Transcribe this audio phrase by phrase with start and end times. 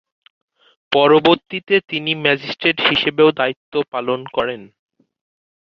[0.91, 4.61] পরবর্তীতে তিনি ম্যাজিস্ট্রেট হিসেবেও দায়িত্ব পালন করেন।